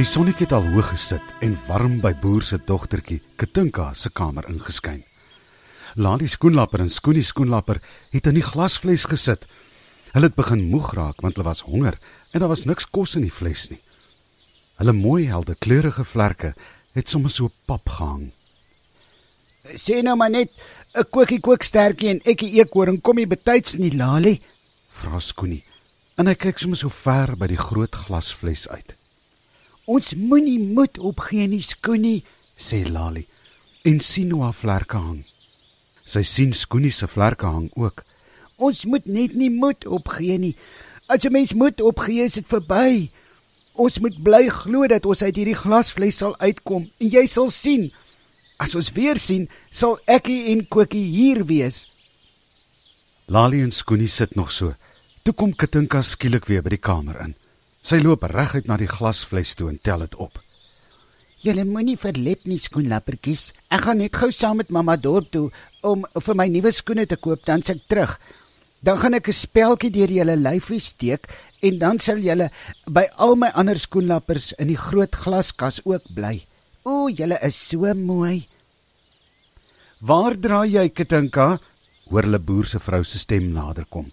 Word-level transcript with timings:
Die 0.00 0.08
sonnetjie 0.08 0.46
het 0.46 0.54
al 0.56 0.64
hoog 0.72 0.86
gesit 0.94 1.32
en 1.44 1.58
warm 1.66 1.98
by 2.00 2.14
boer 2.22 2.40
se 2.46 2.56
dogtertjie 2.64 3.18
Katinka 3.36 3.90
se 3.92 4.08
kamer 4.08 4.46
ingeskyn. 4.48 5.02
Lali 6.00 6.24
skoenlapper 6.24 6.80
en 6.80 6.88
Skoonie 6.88 7.24
skoenlapper 7.26 7.82
het 8.14 8.28
in 8.30 8.38
die 8.38 8.44
glasvles 8.46 9.04
gesit. 9.10 9.42
Hulle 10.14 10.30
het 10.30 10.38
begin 10.38 10.62
moeg 10.70 10.94
raak 10.96 11.20
want 11.20 11.36
hulle 11.36 11.50
was 11.50 11.60
honger 11.66 11.98
en 12.32 12.40
daar 12.40 12.48
was 12.48 12.64
niks 12.64 12.88
kos 12.88 13.18
in 13.20 13.26
die 13.26 13.34
vles 13.40 13.66
nie. 13.74 13.76
Hulle 14.80 14.94
mooi 14.96 15.26
helde 15.28 15.58
kleurige 15.60 16.06
vlerke 16.08 16.54
het 16.96 17.12
sommer 17.12 17.34
so 17.34 17.52
pap 17.68 17.92
gehang. 17.98 18.30
Sê 19.76 20.00
nou 20.00 20.16
maar 20.16 20.32
net 20.32 20.48
'n 20.96 21.04
kookie 21.10 21.42
kookstertjie 21.44 22.08
en 22.08 22.22
ek 22.24 22.40
eekoring 22.40 23.02
kom 23.02 23.18
jy 23.18 23.26
betyds 23.26 23.76
nie 23.76 23.92
Lali? 23.92 24.40
Vra 24.88 25.20
Skoonie. 25.20 25.64
En 26.16 26.26
hy 26.26 26.34
kyk 26.34 26.58
sommer 26.58 26.78
so 26.78 26.88
ver 26.88 27.36
by 27.36 27.46
die 27.46 27.60
groot 27.60 27.94
glasvles 27.94 28.66
uit. 28.68 28.99
Ons 29.88 30.12
moenie 30.14 30.58
moed 30.60 30.98
opgee 30.98 31.46
nie 31.48 31.62
Skoonie, 31.64 32.24
sê 32.56 32.84
Lali 32.84 33.24
en 33.88 34.00
sien 34.04 34.30
hoe 34.34 34.42
haar 34.44 34.56
vlerke 34.56 34.98
hang. 35.00 35.22
Sy 36.04 36.20
sien 36.26 36.52
Skoonie 36.52 36.92
se 36.92 37.08
vlerke 37.08 37.48
hang 37.48 37.70
ook. 37.80 38.02
Ons 38.60 38.84
moet 38.84 39.06
net 39.08 39.32
nie 39.38 39.48
moed 39.50 39.86
opgee 39.88 40.36
nie. 40.38 40.56
As 41.08 41.24
'n 41.24 41.32
mens 41.32 41.54
moed 41.54 41.80
opgee, 41.80 42.24
is 42.24 42.34
dit 42.34 42.46
verby. 42.46 43.10
Ons 43.74 43.98
moet 43.98 44.22
bly 44.22 44.48
glo 44.48 44.86
dat 44.86 45.06
ons 45.06 45.22
uit 45.22 45.36
hierdie 45.36 45.56
glasvles 45.56 46.16
sal 46.16 46.36
uitkom 46.38 46.90
en 46.98 47.08
jy 47.08 47.26
sal 47.26 47.50
sien. 47.50 47.90
As 48.58 48.74
ons 48.74 48.92
weer 48.92 49.16
sien, 49.16 49.48
sal 49.70 49.98
Ekkie 50.06 50.52
en 50.52 50.68
Kokkie 50.68 51.04
hier 51.04 51.46
wees. 51.46 51.88
Lali 53.26 53.62
en 53.62 53.70
Skoonie 53.70 54.08
sit 54.08 54.36
nog 54.36 54.52
so. 54.52 54.74
Toe 55.22 55.34
kom 55.34 55.54
Katinka 55.54 56.02
skielik 56.02 56.44
weer 56.44 56.62
by 56.62 56.68
die 56.68 56.82
kamer 56.82 57.20
in. 57.24 57.34
Sy 57.82 58.00
loop 58.02 58.26
reguit 58.28 58.68
na 58.68 58.76
die 58.76 58.90
glasvles 58.90 59.54
toe 59.56 59.70
en 59.70 59.78
tel 59.80 60.04
dit 60.04 60.16
op. 60.20 60.36
Julle 61.40 61.64
moenie 61.64 61.96
verlep 61.96 62.44
nie 62.44 62.58
skoenlappertjies. 62.60 63.54
Ek 63.72 63.86
gaan 63.86 64.02
net 64.02 64.18
gou 64.20 64.28
saam 64.28 64.58
met 64.60 64.68
mamma 64.68 64.98
dorp 65.00 65.30
toe 65.32 65.46
om 65.88 66.04
vir 66.04 66.36
my 66.36 66.46
nuwe 66.52 66.72
skoene 66.76 67.06
te 67.08 67.16
koop, 67.16 67.46
dan 67.48 67.64
se 67.64 67.72
ek 67.72 67.86
terug. 67.88 68.12
Dan 68.84 68.98
gaan 69.00 69.14
ek 69.14 69.28
'n 69.28 69.32
speltjie 69.32 69.90
deur 69.90 70.12
julle 70.12 70.36
lyfie 70.36 70.80
steek 70.80 71.28
en 71.62 71.78
dan 71.78 71.98
sal 71.98 72.18
julle 72.18 72.50
by 72.86 73.04
al 73.16 73.36
my 73.36 73.48
ander 73.54 73.78
skoenlappers 73.78 74.52
in 74.58 74.68
die 74.68 74.76
groot 74.76 75.14
glaskas 75.16 75.80
ook 75.84 76.02
bly. 76.14 76.44
O, 76.84 77.08
julle 77.08 77.38
is 77.42 77.56
so 77.56 77.94
mooi. 77.94 78.46
Waar 80.00 80.34
draai 80.36 80.68
jy, 80.72 80.88
Katinka? 80.88 81.58
Hoor 82.10 82.22
hulle 82.22 82.38
boer 82.38 82.66
se 82.66 82.78
vrou 82.78 83.04
se 83.04 83.18
stem 83.18 83.52
nader 83.52 83.84
kom. 83.84 84.10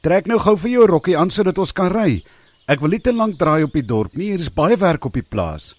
Trek 0.00 0.26
nou 0.26 0.38
gou 0.38 0.56
vir 0.56 0.70
jou 0.70 0.86
rokkie 0.86 1.16
aan 1.16 1.30
sodat 1.30 1.58
ons 1.58 1.72
kan 1.72 1.92
ry. 1.92 2.22
Ek 2.64 2.80
wil 2.80 2.94
nie 2.94 3.02
te 3.04 3.12
lank 3.12 3.36
draai 3.36 3.66
op 3.66 3.74
die 3.76 3.84
dorp 3.84 4.14
nie, 4.16 4.30
hier 4.32 4.40
is 4.40 4.48
baie 4.48 4.76
werk 4.80 5.04
op 5.04 5.12
die 5.12 5.26
plaas. 5.26 5.74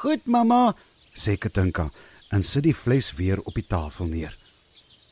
Goed, 0.00 0.24
mamma, 0.24 0.72
sê 1.12 1.36
Katinka 1.36 1.90
en 2.32 2.42
sit 2.42 2.64
die 2.64 2.72
fles 2.72 3.10
weer 3.18 3.42
op 3.44 3.52
die 3.58 3.66
tafel 3.68 4.08
neer. 4.08 4.32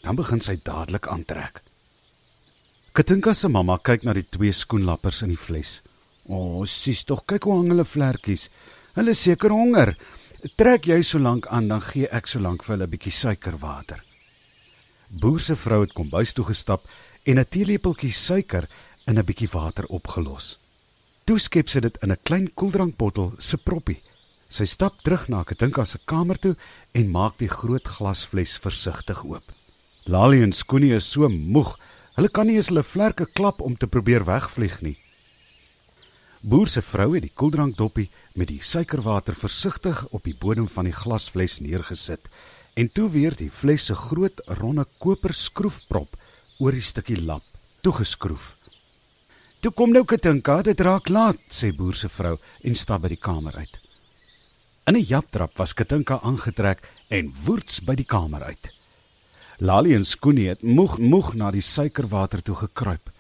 Dan 0.00 0.16
begin 0.16 0.40
sy 0.40 0.56
dadelik 0.64 1.10
aantrek. 1.12 1.60
Katinka 2.96 3.34
se 3.36 3.50
mamma 3.52 3.76
kyk 3.76 4.06
na 4.08 4.14
die 4.16 4.24
twee 4.24 4.54
skoenlappers 4.56 5.20
in 5.26 5.34
die 5.34 5.40
fles. 5.40 5.82
O, 6.30 6.62
oh, 6.62 6.64
sies 6.64 7.04
tog, 7.04 7.26
kyk 7.28 7.44
hoe 7.44 7.58
hang 7.58 7.68
hulle 7.74 7.86
vlekkies. 7.88 8.48
Hulle 8.96 9.12
seker 9.12 9.52
honger. 9.52 9.92
Trek 10.56 10.88
jy 10.88 11.02
so 11.04 11.20
lank 11.20 11.46
aan, 11.52 11.68
dan 11.68 11.84
gee 11.84 12.08
ek 12.08 12.28
so 12.28 12.40
lank 12.40 12.64
vir 12.64 12.76
hulle 12.76 12.88
'n 12.88 12.94
bietjie 12.96 13.12
suikerwater. 13.12 14.00
Boer 15.12 15.40
se 15.40 15.56
vrou 15.56 15.82
het 15.84 15.92
kombuis 15.92 16.32
toe 16.32 16.44
gestap 16.44 16.88
en 17.26 17.38
'n 17.38 17.44
teelepeltjie 17.44 18.12
suiker 18.12 18.66
in 19.06 19.18
'n 19.18 19.26
bietjie 19.26 19.52
water 19.52 19.84
opgelos. 19.88 20.56
Toe 21.24 21.38
skep 21.38 21.68
sy 21.70 21.80
dit 21.84 21.98
in 22.02 22.10
'n 22.10 22.22
klein 22.26 22.48
koeldrankbottel 22.58 23.34
se 23.38 23.56
proppie. 23.56 24.00
Sy 24.48 24.64
stap 24.66 24.94
terug 25.04 25.28
na 25.28 25.44
Katinka 25.44 25.84
se 25.84 25.98
kamer 26.04 26.38
toe 26.38 26.56
en 26.92 27.10
maak 27.10 27.38
die 27.38 27.48
groot 27.48 27.86
glasfles 27.86 28.58
versigtig 28.58 29.22
oop. 29.24 29.44
Lali 30.06 30.42
en 30.42 30.52
Skoonie 30.52 30.94
is 30.94 31.06
so 31.06 31.28
moeg, 31.28 31.78
hulle 32.16 32.28
kan 32.28 32.46
nie 32.46 32.56
eens 32.56 32.68
hulle 32.68 32.82
vlerke 32.82 33.26
klap 33.32 33.60
om 33.60 33.76
te 33.76 33.86
probeer 33.86 34.24
wegvlieg 34.24 34.80
nie. 34.82 34.96
Boer 36.42 36.66
se 36.66 36.82
vrou 36.82 37.14
het 37.14 37.22
die 37.22 37.34
koeldrankdoppie 37.34 38.10
met 38.34 38.48
die 38.48 38.58
suikerwater 38.60 39.34
versigtig 39.34 40.02
op 40.10 40.24
die 40.24 40.34
bodem 40.34 40.66
van 40.68 40.84
die 40.84 40.98
glasfles 41.02 41.60
neergesit 41.60 42.28
en 42.74 42.88
toe 42.90 43.08
weer 43.10 43.36
die 43.36 43.50
fles 43.50 43.86
se 43.86 43.94
groot 43.94 44.40
ronde 44.58 44.86
koper 44.98 45.32
skroefprop 45.32 46.10
oor 46.58 46.72
die 46.72 46.82
stukkie 46.82 47.20
lap 47.22 47.46
toegeskroef. 47.82 48.61
"Toe 49.62 49.70
kom 49.70 49.92
nou 49.94 50.02
Katinka, 50.02 50.56
dit 50.66 50.80
raak 50.80 51.08
laat," 51.08 51.38
sê 51.48 51.68
boer 51.70 51.94
se 51.94 52.08
vrou 52.08 52.36
en 52.66 52.74
stap 52.74 53.02
by 53.02 53.08
die 53.08 53.20
kamer 53.22 53.54
uit. 53.56 53.80
In 54.86 54.96
'n 54.96 55.06
japtrap 55.06 55.56
was 55.56 55.72
Katinka 55.72 56.18
aangetrek 56.22 56.82
en 57.08 57.32
woets 57.44 57.80
by 57.80 57.94
die 57.94 58.04
kamer 58.04 58.42
uit. 58.42 58.74
Lali 59.58 59.94
en 59.94 60.04
Skoonie 60.04 60.48
het 60.48 60.62
moeg 60.62 60.98
moeg 60.98 61.34
na 61.34 61.50
die 61.50 61.62
suikerwater 61.62 62.42
toe 62.42 62.56
gekruip. 62.56 63.10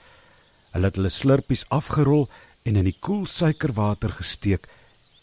Hulle 0.72 0.86
het 0.86 0.96
hulle 0.96 1.10
slurpies 1.10 1.64
afgerol 1.68 2.28
en 2.64 2.76
in 2.76 2.84
die 2.84 2.98
koel 3.00 3.26
suikerwater 3.26 4.10
gesteek 4.10 4.66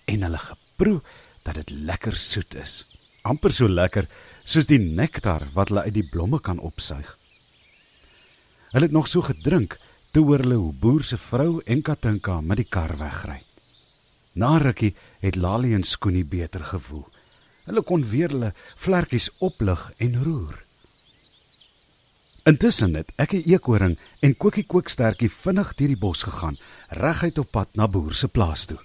en 0.05 0.23
hulle 0.23 0.37
geproe 0.37 1.01
dat 1.43 1.55
dit 1.55 1.69
lekker 1.69 2.15
soet 2.15 2.55
is. 2.55 2.85
amper 3.21 3.51
so 3.51 3.67
lekker 3.67 4.07
soos 4.45 4.65
die 4.65 4.79
nektar 4.79 5.43
wat 5.53 5.69
hulle 5.69 5.81
uit 5.81 5.93
die 5.93 6.09
blomme 6.11 6.39
kan 6.39 6.59
opsuig. 6.59 7.17
Hulle 8.71 8.85
het 8.85 8.91
nog 8.91 9.07
so 9.07 9.21
gedrink 9.21 9.77
toe 10.11 10.25
hoor 10.25 10.41
hulle 10.43 10.57
hoe 10.57 10.73
boer 10.73 11.03
se 11.03 11.17
vrou 11.17 11.61
en 11.65 11.81
Katinka 11.81 12.39
met 12.41 12.57
die 12.61 12.69
kar 12.69 12.95
wegry. 12.97 13.41
Na 14.33 14.57
rukkie 14.57 14.95
het 15.21 15.35
Lali 15.35 15.73
en 15.73 15.83
Skoonie 15.83 16.25
beter 16.25 16.63
gevoel. 16.71 17.05
Hulle 17.69 17.83
kon 17.85 18.05
weer 18.09 18.31
hulle 18.33 18.53
vlekkies 18.81 19.29
oplig 19.45 19.91
en 19.97 20.17
roer. 20.23 20.57
Intussen 22.49 22.95
het 22.95 23.11
ek 23.17 23.33
'n 23.33 23.49
eekoring 23.51 23.97
en 24.21 24.37
Kokkie 24.37 24.65
kookstertjie 24.65 25.29
vinnig 25.29 25.75
deur 25.75 25.87
die 25.87 26.03
bos 26.05 26.23
gegaan, 26.23 26.57
reguit 26.89 27.37
op 27.37 27.51
pad 27.51 27.75
na 27.75 27.87
boer 27.87 28.13
se 28.13 28.27
plaas 28.27 28.65
toe. 28.65 28.79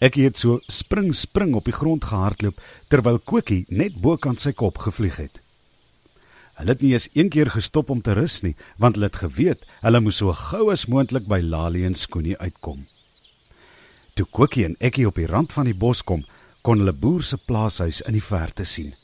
Ek 0.00 0.14
het 0.14 0.38
so 0.38 0.60
spring 0.68 1.14
spring 1.14 1.54
op 1.54 1.64
die 1.64 1.72
grond 1.72 2.04
gehardloop 2.04 2.60
terwyl 2.88 3.18
Kokkie 3.18 3.66
net 3.68 4.00
bokant 4.00 4.40
sy 4.40 4.52
kop 4.52 4.78
gevlieg 4.78 5.16
het. 5.16 5.45
Hulle 6.56 6.72
het 6.72 6.82
nie 6.82 6.92
eens 6.92 7.08
een 7.12 7.28
keer 7.28 7.50
gestop 7.52 7.90
om 7.92 8.00
te 8.02 8.14
rus 8.16 8.40
nie, 8.40 8.54
want 8.80 8.96
hulle 8.96 9.10
het 9.10 9.18
geweet 9.20 9.64
hulle 9.84 10.00
moes 10.00 10.20
so 10.22 10.32
gou 10.32 10.70
as 10.72 10.86
moontlik 10.88 11.26
by 11.28 11.42
Lali 11.44 11.84
en 11.84 11.94
Skoonie 11.94 12.36
uitkom. 12.40 12.86
Toe 14.16 14.26
Kokkie 14.32 14.64
en 14.64 14.76
Ekkie 14.80 15.04
op 15.06 15.18
die 15.20 15.28
rand 15.28 15.52
van 15.52 15.68
die 15.68 15.76
bos 15.76 16.00
kom, 16.02 16.22
kon 16.64 16.80
hulle 16.80 16.96
boer 16.96 17.22
se 17.22 17.36
plaashuis 17.36 18.00
in 18.08 18.16
die 18.16 18.24
verte 18.24 18.64
sien. 18.64 18.94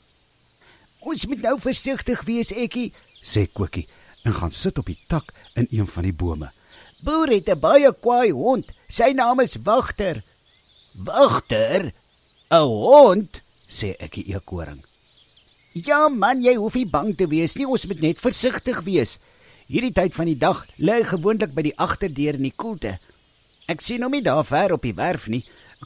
Ons 1.04 1.26
moet 1.28 1.42
nou 1.44 1.58
versigtig 1.60 2.22
wees, 2.24 2.54
Ekkie, 2.56 2.92
sê 3.20 3.44
Kokkie 3.52 3.84
en 4.24 4.32
gaan 4.38 4.54
sit 4.54 4.78
op 4.78 4.88
die 4.88 4.98
tak 5.10 5.34
in 5.58 5.69
een 5.70 5.86
van 5.90 6.06
die 6.08 6.14
bome. 6.16 6.48
Boer 7.04 7.34
het 7.34 7.48
'n 7.50 7.60
baie 7.60 7.92
kwaai 7.92 8.30
hond. 8.32 8.66
Sy 8.88 9.12
naam 9.12 9.40
is 9.40 9.56
Wagter. 9.64 10.22
Wagter? 10.94 11.92
'n 12.50 12.64
Hond? 12.64 13.42
sê 13.69 13.94
ek 13.98 14.14
die 14.14 14.34
eekoring. 14.34 14.80
Ja 15.72 16.08
man, 16.12 16.42
jy 16.44 16.56
hoef 16.60 16.74
nie 16.76 16.88
bang 16.88 17.14
te 17.16 17.26
wees 17.30 17.54
nie. 17.56 17.64
Ons 17.64 17.86
moet 17.88 18.02
net 18.04 18.20
versigtig 18.20 18.82
wees. 18.84 19.16
Hierdie 19.72 19.94
tyd 19.96 20.12
van 20.12 20.28
die 20.28 20.36
dag 20.36 20.66
lê 20.76 20.98
hy 21.00 21.06
gewoonlik 21.08 21.54
by 21.56 21.64
die 21.64 21.76
agterdeur 21.80 22.36
in 22.36 22.44
die 22.44 22.56
koelte. 22.56 22.98
Ek 23.72 23.80
sien 23.80 24.04
hom 24.04 24.12
nie 24.12 24.24
daar 24.24 24.44
ver 24.44 24.74
op 24.76 24.84
die 24.84 24.96
werf 24.98 25.28
nie. 25.32 25.44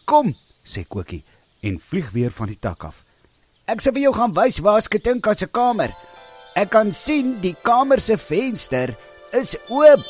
Kom, 0.08 0.32
sê 0.64 0.82
Kokkie 0.88 1.22
en 1.66 1.78
vlieg 1.82 2.10
weer 2.14 2.34
van 2.34 2.50
die 2.50 2.58
tak 2.58 2.84
af. 2.88 3.02
Ek 3.70 3.82
sê 3.82 3.92
vir 3.94 4.06
jou 4.06 4.14
gaan 4.14 4.34
wys 4.34 4.58
waar 4.62 4.82
Skatinka 4.82 5.34
se 5.34 5.46
kamer. 5.50 5.94
Ek 6.58 6.70
kan 6.74 6.92
sien 6.94 7.36
die 7.42 7.54
kamer 7.66 8.02
se 8.02 8.18
venster 8.18 8.94
is 9.34 9.54
oop. 9.70 10.02